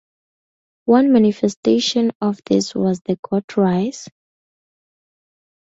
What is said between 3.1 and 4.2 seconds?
Got Rice?